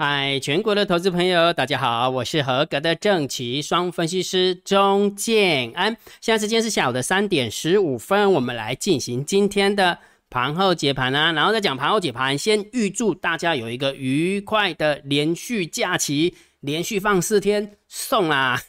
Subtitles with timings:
[0.00, 5.96] 嗨，全国的投资朋友，大家好，我是合格的正奇双分析师钟建安。
[6.20, 9.98] 现在时间是下午的三点十五分，我们来进行今天的
[10.30, 11.32] 盘后解盘啊。
[11.32, 18.62] 然后再讲盘后解盘，先预祝大家有一个愉快的连续假期，连续放四天送啦。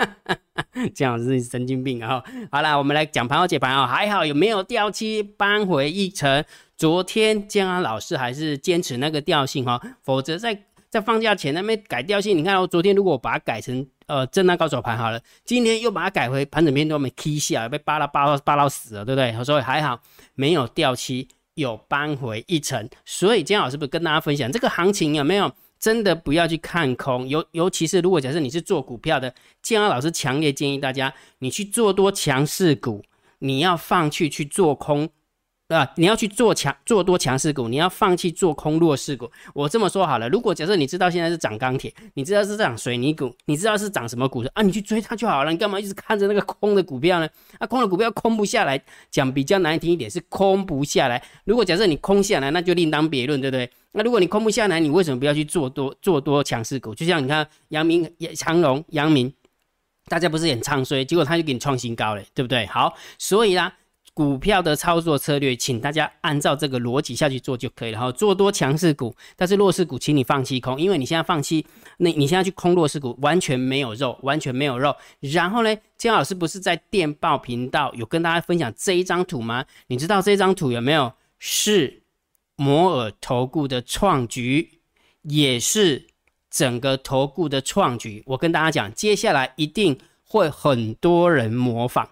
[0.94, 2.22] 这样是神经病啊！
[2.50, 3.86] 好了，我们来讲盘后解盘啊。
[3.86, 6.44] 还好有没有掉期扳回一城？
[6.76, 10.58] 昨天建安老师还是坚持那个调性哈，否则在
[10.88, 12.36] 在放假前那边改调性。
[12.36, 19.44] 你看，我昨天如果把它改成呃震荡高手盘好了，今天又把它改回盘整片都没 K 下，被扒拉扒到扒到死了，对不对？
[19.44, 20.00] 所以还好
[20.34, 22.88] 没有掉期，有扳回一城。
[23.04, 25.52] 所以建安老师不是跟大家分享这个行情有没有？
[25.80, 33.02] 真的不要去看空，尤尤其是如果假设你是做股票的，建安老师强烈建议大家，你去做多强势股，
[33.38, 35.08] 你要放弃去做空。
[35.76, 39.30] 啊，你要去做强做多强势股，你要放弃做空弱势股。
[39.54, 44.62] 我这么说好了，如果假设你知道现在是涨钢铁，你知道是涨水泥股，你知道是涨什么股的啊？
[44.62, 47.28] 你去追它就好了，你干嘛一直看着那个空的股票呢？
[47.60, 51.22] 那空的股票空不下来，讲比较难听一点是空不下来。
[51.44, 53.70] 如果假设你空下来，那就另当别论，对不对？
[53.92, 56.92] 那如果你空不下来，你为什么不要去做多做多强势股？
[56.94, 59.32] 就像你看阳明、长荣、阳明，
[60.08, 62.66] 大家不是很唱衰，结果他就给你创新高了，对不对？
[62.66, 63.72] 好，所以啦。
[64.12, 68.00] 股票的操作策略，请大家按照这个逻辑下去做就可以了。
[68.00, 71.64] 哈，做多强势股，但是弱势股，请你放弃空，因为你现在放弃，
[71.98, 74.94] 那你现在去空弱势股，完全没有肉，完全没有肉。
[75.20, 79.64] 然后呢，姜老师不是在电报频道有跟大家分享这一张图吗？
[79.86, 81.12] 你知道这张图有没有？
[81.38, 82.02] 是
[82.56, 84.80] 摩尔投顾的创举，
[85.22, 86.08] 也是
[86.50, 88.22] 整个投顾的创举。
[88.26, 92.10] 我跟大家讲，接下来一定会很多人模仿。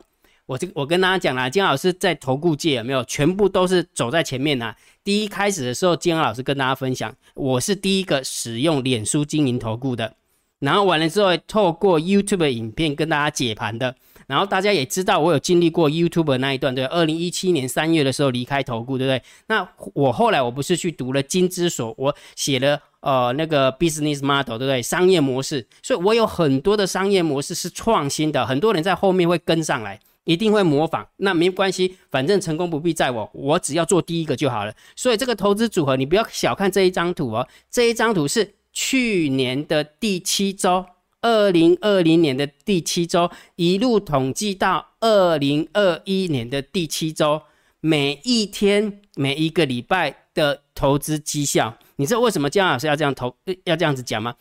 [0.48, 4.74] 我这我跟大家讲啦，金老师在投顾界有没有全部都是走在前面呐？
[5.04, 10.14] 第一开始的时候，金老师跟大家分享，我是第一个使用脸书经营投顾的，
[10.60, 13.94] 然后完了之后，透过 YouTube 影片跟大家解盘的，
[14.26, 19.22] 然后大家也知道我有经历过 YouTube 那一段，对，二零一七年三月的时候离开投顾，对不对？
[19.48, 24.80] 那我后来我不是去读了金之所，我写了呃那个 Business Model，对不对？
[24.80, 30.00] 商业模式，所以我有很多的商业模式是创新的，很多人在后面会跟上来。
[30.28, 34.74] 一定会模仿，那没关系，反正成功不必在我，我只要做第一个就好了。
[34.94, 40.84] 所以这个投资组合，你不要小看这一张图哦，这一张图是去年的第七周，
[41.22, 47.40] 二零二零年的第七周，一路统计到二零二一年的第七周，
[47.80, 51.78] 每一天每一个礼拜的投资绩效。
[51.96, 53.34] 你知道为什么姜老师要这样投，
[53.64, 54.34] 要这样子讲吗？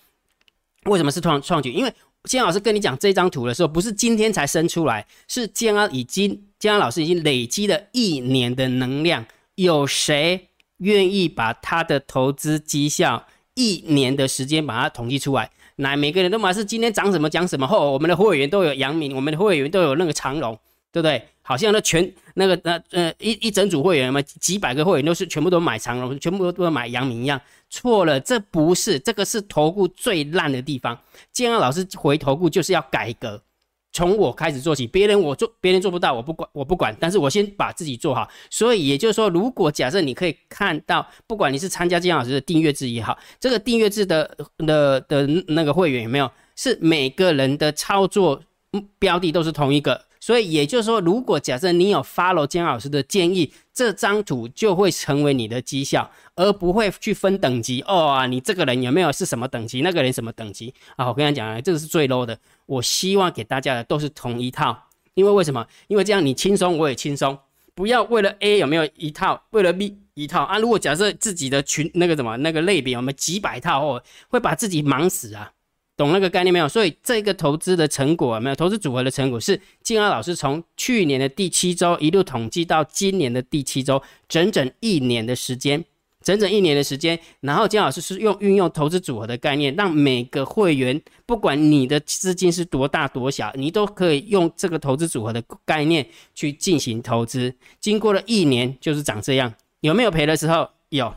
[0.84, 1.72] 为什么是创创举？
[1.72, 1.94] 因为
[2.24, 9.26] 建安老师跟你讲这张图的时候，不是今天才生出来，是建安已经建安老师已经累积了一年的能量。
[9.56, 15.50] 有谁愿意把他的投资绩效一年的时间把它统计出来？
[15.78, 17.66] 那，每个人都嘛是今天涨什么讲什么。
[17.66, 20.60] 后我们的会员都有阳明，我们的会员都有那个长荣，
[20.92, 21.24] 对不对？
[21.48, 27.40] 好像那全那个那呃一一整组会员嘛，几百个会员都是全部都买长荣，全部都都买阳明一样。
[27.70, 31.00] 错了，这不是这个是投顾最烂的地方。
[31.32, 33.42] 建安老师回投顾就是要改革，
[33.94, 34.86] 从我开始做起。
[34.86, 36.94] 别人我做，别人做不到，我不管，我不管。
[37.00, 38.30] 但是我先把自己做好。
[38.50, 48.44] 所以也就是说，如果假设你可以看到，不管你是参加建安老师的订阅制也好，这个订阅制的的的那个会员有没有，是每个人的操作
[49.00, 50.07] 标的都是同一个。
[50.28, 61.08] 所以也就是说，如果假设你有 follow 姜老师的建议，这张图就会成为你的绩效，而不会去分等级哦啊，你这个人有没有是什么等级，那个人什么等级啊？
[61.08, 62.38] 我跟你讲啊，这个是最 low 的。
[62.66, 64.78] 我希望给大家的都是同一套，
[65.14, 65.66] 因为为什么？
[65.88, 67.40] 因为这样你轻松，我也轻松。
[67.74, 70.58] 不要为了 A 有没有一套，为了 B 一套啊。
[70.58, 75.54] 如果假设自己的群那个什么那个类别有没有几百套哦，会把自己忙死啊。
[75.98, 76.70] 懂那个概念没有？
[76.70, 78.56] 所以这个投资的成果没有？
[78.56, 85.84] 投资组合的成果是金安老师从去年的第七周一路统计到今年的第七周，整整一年的时间，
[86.22, 87.20] 整整一年的时间。
[87.42, 97.56] 然后金老师是用运用投资组合的概念，让每个会员，不管你的资金是多大多小，你都可以用这个投资组合的概念去进行投资。
[97.80, 99.52] 经过了一年，就是长这样。
[99.80, 100.70] 有没有赔的时候？
[100.90, 101.14] 有。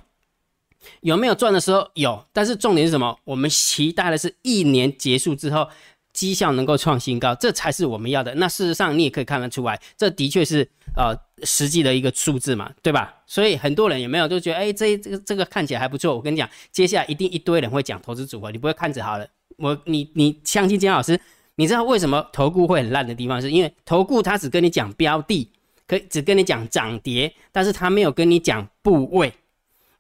[1.01, 3.19] 有没有赚的时候有，但是重点是什么？
[3.25, 5.69] 我们期待的是一年结束之后，
[6.13, 8.35] 绩效能够创新高，这才是我们要的。
[8.35, 13.15] 那事实上你也可以看得出来，这的确是呃实际的一个数字嘛，对吧？
[13.27, 16.15] 所以很多人有没有就觉得，哎，这这个这个看起来还不错。
[16.15, 19.27] 我跟你讲，接下来一定一堆人会讲投资组合，你不会看着好了。
[19.59, 21.21] 我你你相信金老师，
[21.57, 25.49] 你知道为什么投顾会很烂的地方，是因为投顾他只跟你讲标的，
[25.87, 29.33] 可以只跟你讲涨跌，但是他没有跟你讲部位。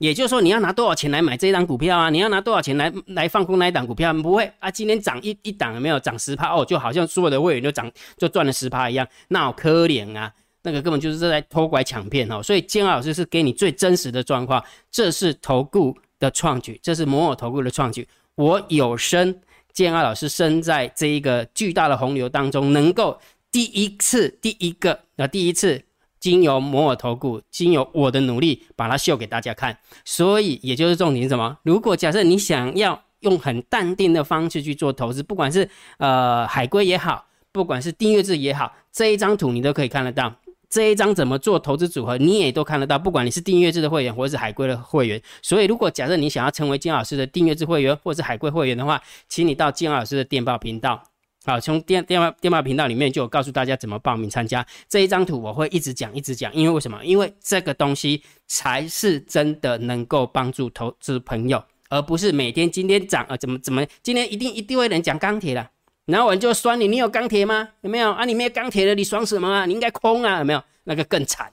[0.00, 2.08] 也就是说，你要拿多少钱来买这一档股票啊？
[2.08, 4.14] 你要拿多少钱来来放空那一档股票？
[4.14, 6.64] 不会啊，今天涨一一档有没有涨十趴哦？
[6.64, 10.32] 就好像所有的会员就涨就赚了十趴一样，那好可怜啊！
[10.62, 12.43] 那个根本就是在偷拐抢骗哦。
[12.43, 18.08] 所以建老师是给你最真实的状况，这是投顾的创举，这是摩尔投顾的创举。
[18.37, 19.38] 我有生
[19.75, 23.20] 建二老师生在这一个巨大的洪流当中，能够
[23.53, 25.82] 第一次第一个啊第一次。
[26.20, 29.76] 经由摩尔投顾，经由我的努力，把它秀给大家看。
[30.05, 31.56] 所以，也就是重点是什么？
[31.62, 35.69] 如果假设你想要用很淡定的方式去做投资，不管是
[35.99, 40.32] 呃海归也好，不管是订阅制也好，这一张图你都可以看得到。
[40.69, 42.96] 这一张怎么做投资组合，你也都看得到。
[42.96, 45.20] 不管你是订阅制的会员，或者是海归的会员。
[45.43, 51.02] 所以，如果假设你想要成为金老师的订阅制会员，或是海归会员的话，请你到金老师的电报频道。
[51.46, 57.02] 好，从电电话电话频道里面就告诉大家怎么报名参加这一张图，我会一直讲一直讲，因为为什么？
[57.02, 65.70] 因为这个东西才是真的能够帮助投资朋友，而不是每天今天涨啊怎么怎么，今天一定一定会有人讲钢铁了，
[66.04, 67.70] 然后我就酸你，你有钢铁吗？
[67.81, 68.26] 有没有啊？
[68.26, 69.64] 你没有钢铁的，你爽什么啊？
[69.64, 70.62] 你应该空啊，有没有？
[70.84, 71.50] 那个更惨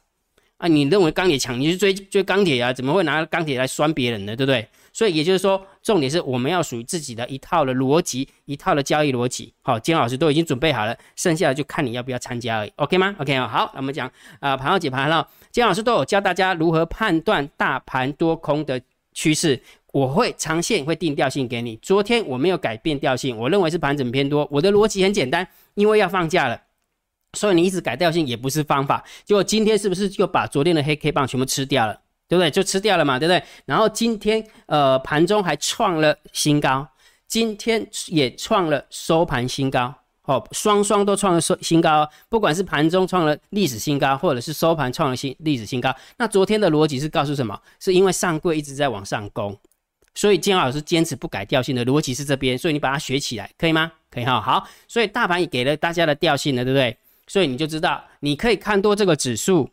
[0.57, 0.67] 啊！
[0.67, 2.73] 你认为钢铁强，你去追追钢铁啊？
[2.73, 4.35] 怎么会拿钢铁来拴别人呢？
[4.35, 4.67] 对不对？
[4.91, 9.53] 所以也就是说，重点是我们要属于自己的一套的逻辑，一套的交易逻辑。
[9.61, 12.73] 好，金老师都已经准备好了，剩下的就看你要不要参加而已。
[12.77, 15.27] OK 吗？OK 啊，好，那我们讲啊，盘后解盘了。
[15.51, 18.81] 金老师都有教大家如何判断大盘多空的
[19.13, 19.61] 趋势，
[19.93, 21.75] 我会长线会定调性给你。
[21.83, 24.47] 昨天我没有改变调性，我认为是盘整偏多。
[24.49, 26.59] 我的逻辑很简单，因为要放假了，
[27.37, 29.03] 所以你一直改调性也不是方法。
[29.23, 31.97] 结果今天是不是就把昨天的黑 K 棒全部吃掉了？
[32.27, 32.51] 对不对？
[32.51, 33.41] 就吃掉了嘛，对不对？
[33.63, 36.85] 然后今天呃盘中还创了新高，
[37.25, 39.93] 今天也创了收盘新高，
[40.23, 42.05] 哦，双双都创了收新高。
[42.27, 45.95] 不管是盘中创了历史新高，或者是收盘创了新历史新高。
[46.17, 47.57] 那昨天的逻辑是告诉什么？
[47.79, 49.57] 是因为上柜一直在往上攻，
[50.13, 53.89] 所以金老师坚持不改调性的逻辑是这边，所以你把它学起来，可以吗？
[54.11, 54.41] 可以哈。
[54.41, 56.97] 好，所以大盘也给了大家的调性了，对不对？
[57.27, 59.69] 所以你就知道，你可以看多这个指数。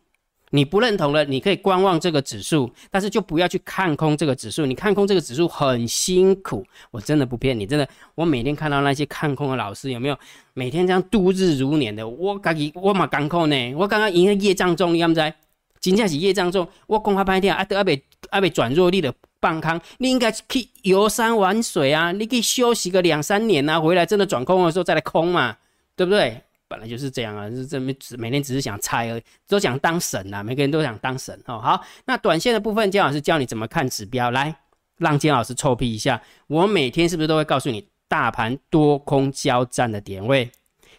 [0.51, 4.65] 你不认同了，你可以观望这个指数，但是就不要去看空这个指数。
[4.65, 7.85] 你看空这个指数很辛苦，我真的不骗你，真的。
[8.13, 10.17] 我每天看到那些看空的老师，有没有
[10.53, 12.07] 每天这样度日如年的？
[12.07, 15.33] 我刚己我嘛刚空呢，我刚刚赢了业障重，你敢不知？
[15.81, 25.57] 真正是业障重，我讲话半天啊，都阿被阿被转弱力的半康，你应该去游山玩水啊，你可以休息个两三年啊，回来真的转空的时候再来空嘛，
[25.97, 26.41] 对不对？
[26.67, 31.59] 本来就是这样啊，是这么只每天只是想猜而已，都想当神啊，每个人都想当神哦。
[31.59, 34.55] 好，那短线的部分，姜老师教你怎么看指标，来
[34.97, 36.21] 让姜老师臭屁一下。
[36.47, 40.49] 我每天是不是都会告诉你大盘多空交战的点位？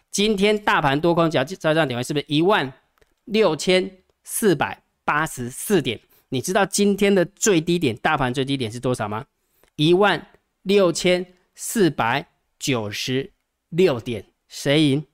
[0.09, 2.71] 今天大盘多空交交战点位是不是一万
[3.25, 3.89] 六千
[4.23, 5.99] 四百八十四点？
[6.29, 9.25] 你知道今天的最低点，大盘最低点是多少吗？
[9.75, 10.27] 一万
[10.63, 11.25] 六千
[11.55, 12.25] 四百
[12.57, 13.31] 九十
[13.69, 15.05] 六点，谁赢？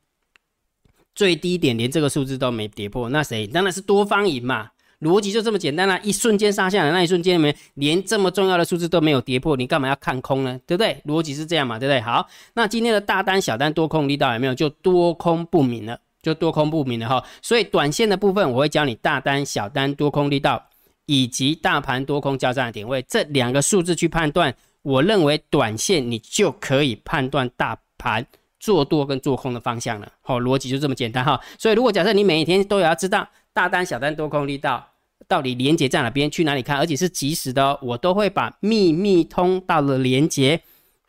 [1.16, 3.46] 最低点连这个数字都没跌破，那谁？
[3.48, 4.70] 当然是多方赢嘛，
[5.02, 6.00] 逻辑就这么简单啦。
[6.04, 10.60] 一瞬间杀下来，那一瞬间没连这么重要的数字都没有跌破，你干嘛要看空呢？
[10.66, 11.02] 对不对？
[11.06, 12.02] 逻辑是这样嘛，对不对？
[12.02, 14.56] 好，那今天的大单、小单多空力道有没有？
[14.56, 17.24] 就多空不明了，就多空不明了哈。
[17.42, 20.64] 所以短线的部分，我会教你大单、小单多空力道，
[21.06, 24.56] 以及大盘多空交战的点位这两个数字去判断。
[24.82, 28.26] 我认为短线你就可以判断大盘。
[28.64, 31.38] 做多跟做空的方向了，好，逻辑就这么简单哈。
[31.60, 34.88] 所以如果假设你每一天都要知道大单、小单、多空力道
[35.28, 40.62] 到底连接在哪边，去哪里看，而且是及时的哦，我都会把秘密通道的连接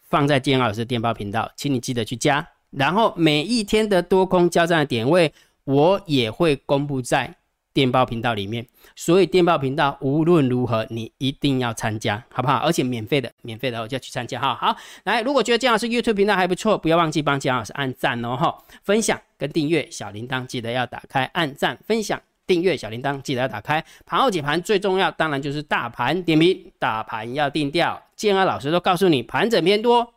[0.08, 2.44] 放在建老师电报频道，请你记得去加。
[2.72, 5.32] 然后每一天的多空交战的点位，
[5.62, 7.36] 我也会公布在。
[7.74, 8.64] 电报频道里面，
[8.94, 12.58] 所以电报频道无论如何你一定要参加，好不好？
[12.58, 14.54] 而且免费的，免费的我就要去参加哈。
[14.54, 23.84] 好，来，如果觉得姜老师 YouTube 频道还不错，不要忘记帮姜老师按赞哦哈，分享跟订阅小铃铛记得要打开，按赞、分享、订阅小铃铛记得要打开。
[24.06, 28.00] 盘后解盘最重要，当然就是大盘点评，大盘要定调。
[28.14, 30.14] 建安老师都告诉你，盘整偏多，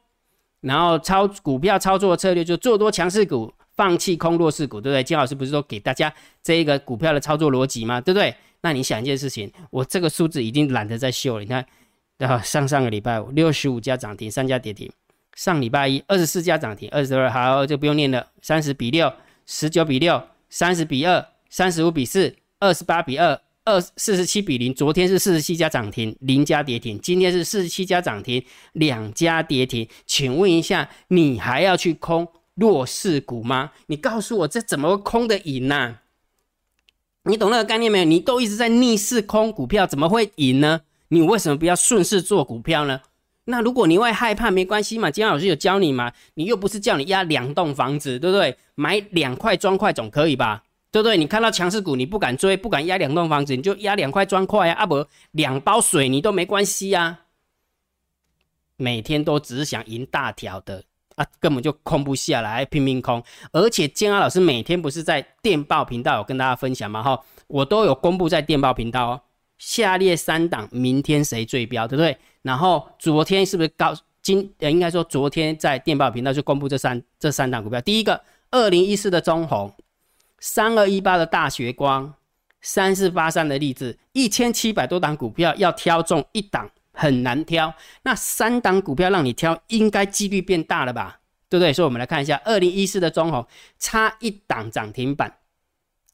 [0.61, 3.51] 然后操股票操作策略就做多强势股。
[3.77, 5.03] 放弃空弱势股，对不对？
[5.03, 6.11] 金老师不是说给大家
[6.43, 8.01] 这一个股票的操作逻辑吗？
[8.01, 8.35] 对不对？
[8.61, 11.43] 那你想一件事情，我这个数字已经懒得再秀了。
[11.43, 11.63] 你看，
[12.17, 14.89] 然后上上个礼拜五六十五家涨停，三家跌停；
[15.35, 19.13] 上礼拜一二十四家涨停，二十二好就不用念了，三十比六，
[19.45, 24.73] 十九比六，三十比二，三十五比四，二十八比二，二四十七比零。
[24.73, 28.43] 昨天是四十七家涨停，零家跌停；今天是四十七家涨停，
[28.73, 29.87] 两家跌停。
[30.07, 32.27] 请问一下，你还要去空？
[32.57, 33.71] 弱势股吗？
[33.85, 35.99] 你告诉我这怎么空的赢呢？
[37.23, 38.03] 你懂那个概念没有？
[38.03, 40.81] 你都一直在逆势空股票，怎么会赢呢？
[41.09, 43.01] 你为什么不要顺势做股票呢？
[43.45, 48.57] 那如果你会害怕，没关系嘛，金老师有教你嘛，你又不是叫你压两栋房子，对不对？
[48.75, 50.63] 买两块砖块总可以吧？
[50.91, 51.15] 对不对？
[51.15, 57.19] 你看到强势股，你不敢追，不敢压两栋房子，你就压两块砖块啊，啊不，两包水泥都没关系啊。
[58.75, 60.83] 每天都只是想赢大条的
[61.17, 63.21] 啊，根本就空不下来，拼命空。
[63.51, 67.01] 而且建安老师每天不是在电报频道有跟大家分享吗？
[67.01, 69.21] 哈，我都有公布在电报频道哦。
[69.57, 72.15] 下列三档明天谁最标，对不对？
[72.43, 73.95] 然后昨天是不是高？
[74.21, 77.81] 今呃应该说昨天在电报频道就公布这三这三档股票。
[77.81, 78.21] 第一个，
[78.51, 79.73] 二零一四的中红，
[80.39, 82.13] 三二一八的大学光，
[82.61, 86.69] 三四八三的励志，一千七百多档股票要挑中一档。
[86.97, 91.19] 很难挑，那三档股票让你挑，应该几率变大了吧？
[91.47, 91.71] 对不对？
[91.71, 93.45] 所以我们来看一下，二零一四的中红
[93.77, 95.37] 差一档涨停板，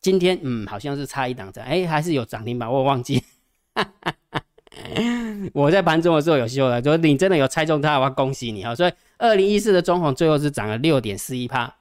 [0.02, 3.24] 今天嗯好像是差一档涨，哎还是有涨停板，我忘记。
[5.54, 8.76] 我在盘中的时候有秀了，说你真的有猜中它，我要恭喜你哈。
[8.76, 11.74] 所以二零一四的中红最后是涨了六点四一帕，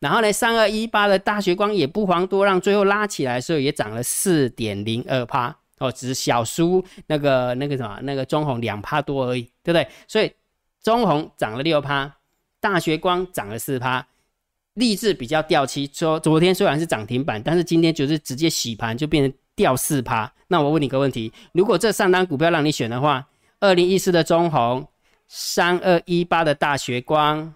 [0.00, 5.59] 然后呢三二一八的大学光也不遑多让，最后拉起来的时候也涨了四点零二帕。
[5.80, 9.88] 哦，只是小输那个那个什么那个中红两趴多而已，对不对？
[10.06, 10.30] 所以
[10.82, 12.16] 中红涨了六趴，
[12.60, 14.06] 大学光涨了四趴，
[14.74, 20.32] 励志比较掉期，说昨天虽然是涨停板，但是今天就是直接洗盘就变成掉四趴。
[20.48, 23.26] 那我问你个问题，如果这三单股票让你选的话，
[23.58, 24.86] 二零一四的中红，
[25.28, 27.54] 三二一八的大学光。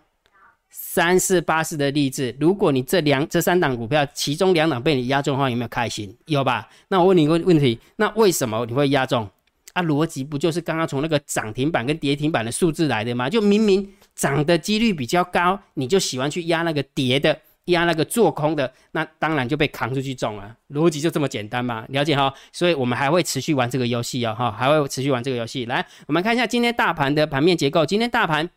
[0.76, 6.12] 三四八四的例子，如果你这两这三档股票其中两档被你压中的话，有没有开心？
[6.26, 6.68] 有吧？
[6.88, 9.28] 那我问你一个问题，那为什么你会压中？
[9.72, 13.30] 啊，逻辑不就是刚刚从那个涨停板跟跌停板的数字来的吗？
[13.30, 20.56] 就明明涨的几率比较高，你就喜欢去压那个跌的，压那个做空的，那当然就被扛出去中了。
[20.70, 21.84] 逻辑就这么简单嘛？
[21.88, 22.34] 了解哈？
[22.52, 25.64] 所以我们还会持续玩这个游戏哦，哈，还会持续玩这个游戏。
[25.66, 28.50] 来，我们看一下今天大盘的盘面结构，今天大盘。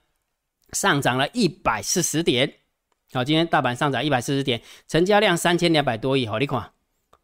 [0.73, 2.53] 上涨了一百四十点，
[3.13, 6.71] 好，今天大盘上涨一百四十点，成交量三千两百多亿，好，你看，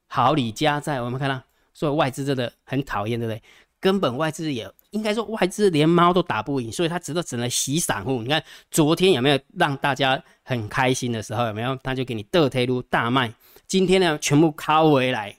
[0.07, 1.41] 好李家在，我们看到，
[1.73, 3.41] 所以外资真的很讨厌，对不对？
[3.79, 8.21] 根本外资也应该说外资连猫都打不赢，所以他只能只能洗散户。
[8.21, 11.45] 你看昨天有没有让大家很开心的时候？
[11.47, 11.75] 有没有？
[11.83, 13.33] 他就给你得推入大卖，
[13.67, 15.35] 今天呢全部靠回来，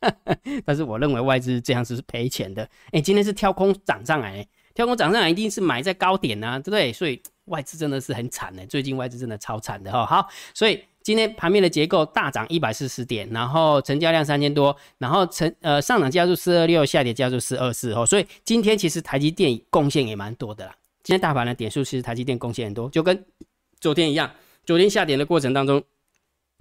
[0.66, 2.68] 但是我认为外资这样子是赔钱的。
[2.90, 4.46] 哎，今天是跳空涨上来。
[4.76, 6.92] 跳空涨上来一定是买在高点呐，对不对？
[6.92, 10.04] 所以 外资真的是很惨的，最近外资真的超惨的哈。
[10.04, 18.04] 好，所以今天盘面的结构大涨一百四十点，然后成交量三千多，然后成呃上涨加速四二六，下跌加速四二四哦。
[18.04, 20.74] 所以今天其实台积电贡献也蛮多的啦。
[21.02, 23.24] 今天大盘的点数其实台积电贡献很多，就跟
[23.80, 24.30] 昨天一样，
[24.64, 25.82] 昨天下跌的过程当中。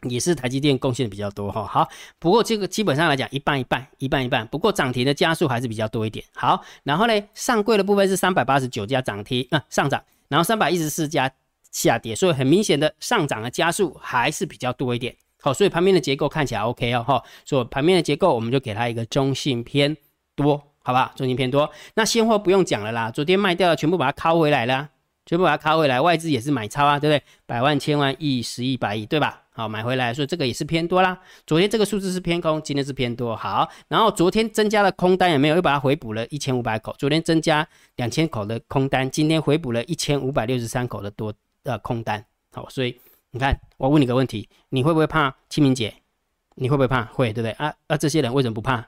[0.09, 1.87] 也是台积电贡献比较多哈，好，
[2.19, 6.23] 不过这个基本上来讲一半一半，一半一半，不过涨停的加速还是比较多一点。
[6.35, 11.31] 好，然后呢，上柜的部分是三百八十九家涨停啊上涨，然后三百一十四家
[11.71, 15.15] 下跌，所以很明显的上涨的加速还是比较多一点。
[15.41, 19.95] 好，所以盘面的结构看起来 OK 哦哈，所以盘面的结构我们就给它一个中性偏
[20.35, 21.71] 多，好吧，中性偏多。
[21.95, 24.89] 那现货不用讲了啦，昨天卖掉了全部把它拷回来了，
[25.25, 27.23] 全部把它拷回来，外资也是买超啊，对不对？
[27.45, 29.43] 百万、千万、亿、十亿、百亿，对吧？
[29.57, 31.17] 好，买回来，所以这个也是偏多啦。
[31.47, 33.33] 昨天这个数字是偏空，今天是偏多。
[33.33, 35.55] 好，然后昨天增加了空单也没有？
[35.55, 36.93] 又把它回补了一千五百口。
[36.99, 41.33] 昨天增加两千口的空单，今天回补了一千五百六十三口的多
[41.63, 42.21] 呃空单。
[42.51, 42.99] 好，所以
[43.31, 45.93] 你看，我问你个问题，你会不会怕清明节？
[46.55, 47.05] 你会不会怕？
[47.05, 47.51] 会，对不对？
[47.53, 48.85] 啊啊，这些人为什么不怕？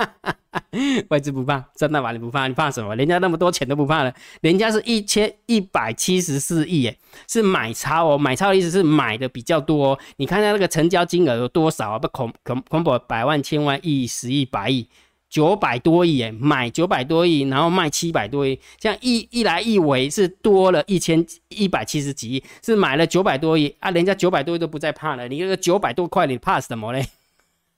[1.10, 2.12] 外资不怕，真的吗？
[2.12, 2.46] 你不怕？
[2.46, 2.94] 你怕什么？
[2.96, 6.96] 人家那么多钱都不怕了，人家是一千一百七十四亿，耶，
[7.28, 8.18] 是买超哦。
[8.18, 9.98] 买超的意思是买的比较多。
[10.16, 11.98] 你看他那个成交金额有多少啊？
[11.98, 14.88] 不恐恐恐怖，百万、千万、亿、十亿、百亿，
[15.28, 23.90] 九百多亿，耶，买九百多亿，然后卖七百多亿，这样一一来一回是多了一千一百七十几亿，是买了九百多亿啊。
[23.90, 27.06] 人家九百多亿都不再怕了，你那个九百多块，你怕什么嘞？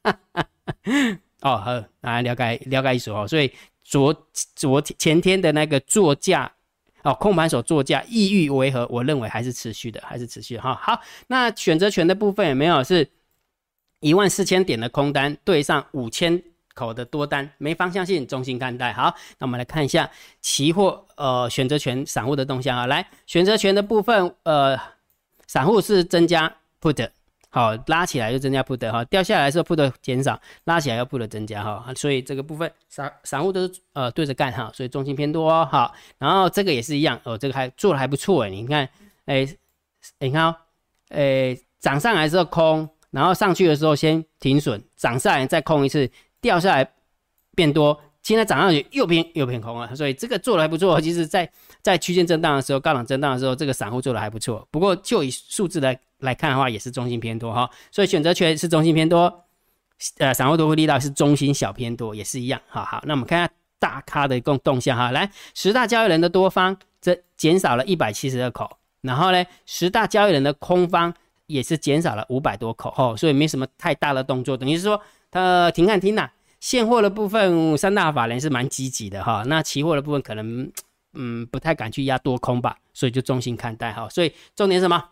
[1.42, 6.50] 哦，好，来了解了解一说哦，所以昨昨前天的那个作价
[7.02, 8.86] 哦，控盘手作价意欲为何？
[8.88, 10.74] 我认为还是持续的，还是持续哈。
[10.80, 13.10] 好，那选择权的部分有没有是
[13.98, 16.40] 一万四千点的空单对上五千
[16.74, 18.92] 口的多单，没方向性，中心看待。
[18.92, 20.08] 好，那我们来看一下
[20.40, 24.78] 期货呃选择权散户的动向啊，来选择权的部分呃，
[25.48, 27.10] 散户是增加 put。
[27.54, 38.88] 好，拉起来就增加 put 哈，掉下来的时候 put 减少，拉起来要 put 增加哈，所以这个部分散散户都是呃对着干哈，所以重心偏多哦，好，然后这个也是一样哦，这个还做的还不错哎，你看，
[39.26, 39.46] 哎，
[40.18, 40.56] 你看哦，
[41.10, 46.90] 哎，涨上来之后空，然后上去的时候先停损，涨上来再空一次，掉下来
[47.54, 51.00] 变多，现在涨上去又偏又偏空了，所以这个做的还不错。
[51.00, 51.50] 其实，在
[51.82, 54.66] 在区间震荡的时候，高档震荡的时候，这个散户做的还不错。
[54.70, 57.68] 不过就以数字来来看的话，也是中性偏多哈。
[57.90, 59.44] 所以选择权是中性偏多，
[60.18, 62.60] 呃，散户多会力道是中性小偏多，也是一样。
[62.68, 65.10] 好好，那我们看下大咖的共动向哈。
[65.10, 71.12] 来，十大交易人的多方这减少了一百七十二口，然后呢，十大交易人的空方
[71.48, 76.30] 也是减少了五百多口哦，所以没什么太大的动作，等于是说它停看听呐。
[76.62, 79.42] 现货的部分，三大法人是蛮积极的哈。
[79.48, 80.70] 那期货的部分可能，
[81.14, 84.08] 嗯，不太敢去压多空吧，所以就中性看待哈。
[84.08, 85.04] 所以重点什么？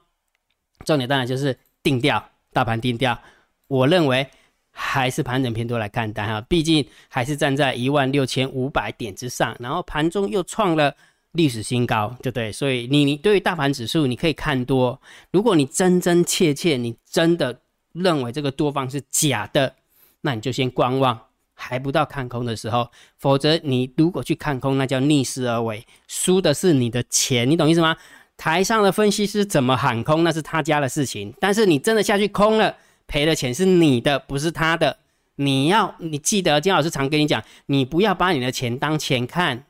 [0.84, 3.18] 重点当然就是定调，大盘定调。
[3.66, 4.24] 我认为
[4.70, 10.94] 还是盘整偏多来看待哈，毕竟还是站在一万六千五百点之上，然后盘中又创了
[11.32, 12.52] 历史新高，对不对？
[12.52, 15.02] 所以你你对于大盘指数你可以看多，
[15.32, 17.60] 如果你真真切切你真的
[17.92, 19.74] 认为这个多方是假的，
[20.20, 21.20] 那你就先观望。
[21.60, 27.96] 还不到看空的时候，否则你如果去看空，那叫逆势而为，输的是你的钱，你懂意思吗？
[28.36, 32.74] 台上的分析师怎么喊空，那是他家的事情，但是你真的下去空了，
[33.06, 34.96] 赔的钱是你的，不是他的。
[35.36, 39.64] 你要你记得，金老师常跟你讲，你不要把你的钱当钱看，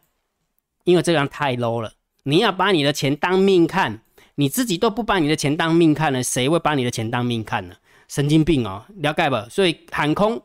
[0.84, 1.94] 因为这样太 low 了。
[2.22, 4.00] 你要把你的钱当命看，
[4.36, 7.74] 你自己都不把你的钱当命看了，谁会把你的钱当命看呢？
[8.08, 9.50] 神经病哦，了解不？
[9.50, 10.42] 所以喊空。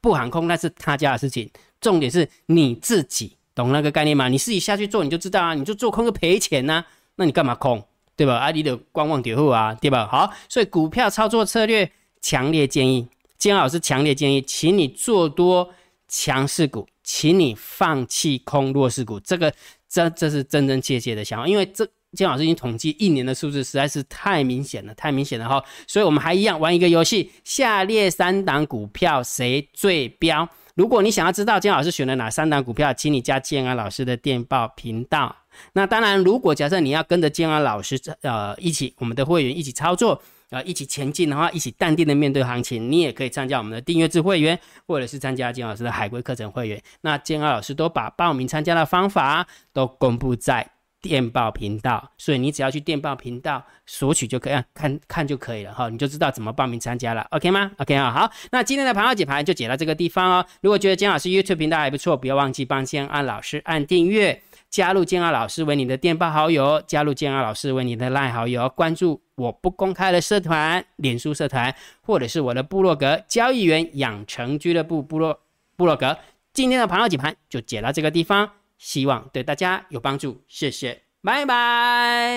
[0.00, 1.50] 不航空那是他家的事情，
[1.80, 4.28] 重点是你自己懂那个概念吗？
[4.28, 6.84] 你自己下去做你就知道啊，你就做空就赔钱呐，
[7.16, 7.82] 那你干嘛空，
[8.16, 8.36] 对吧？
[8.36, 10.06] 啊，你的观望底后啊，对吧？
[10.06, 11.90] 好，所以股票操作策略，
[12.20, 15.70] 强烈建议，金老师强烈建议，请你做多
[16.08, 19.52] 强势股，请你放弃空弱势股，这个
[19.88, 21.88] 这这是真真切切的想法，因为这。
[22.12, 30.48] 金老师已经统计一年的数字实在是太明显了，太明显了哈，所以我们还一样玩一个游戏，下列三档股票谁最标？
[30.74, 35.34] 如果你想要知道金老师选了哪三档股票，请你加建安老师的电报频道。
[35.72, 46.80] 那当然，如果假设你要跟着建安老师呃一起，我们的会员一起操作，呃一起前进的话，一起淡定的面对行情，你也可以参加我们的订阅制会员，或者是参加金老师的海归课程会员。
[47.00, 50.70] 那建安老师都把报名参加的方法都公布在。
[51.00, 60.46] 电报频道，所以你只要去电报频道索取就可以看看就可以了哈，你就知道怎么报名参加了，OK 吗？OK 啊，好，那今天的盘号解盘就解到这个地方哦。
[60.60, 75.38] 如果觉得姜老师 YouTube 频道还不错，不要忘记帮姜安老师按订阅，加入姜安老师为你的电报好友，加入姜安老师为你的赖好友，关注我不公开的社团，脸书社团，或者是我的部落格交易员养成俱乐部部落
[75.76, 76.18] 部落格。
[76.52, 78.50] 今天的盘号解盘就解到这个地方。
[78.78, 82.30] 希望对大家有帮助，谢谢，拜拜。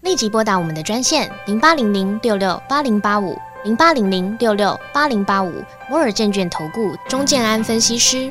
[0.00, 5.52] 立即拨打我们的专线零八零零六六八零八五零八零零六六八零八五
[5.90, 8.30] 摩尔证券投顾钟建安分析师。